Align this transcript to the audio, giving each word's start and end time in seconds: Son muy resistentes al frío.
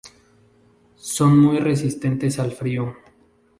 Son 0.95 1.37
muy 1.39 1.59
resistentes 1.59 2.39
al 2.39 2.53
frío. 2.53 2.95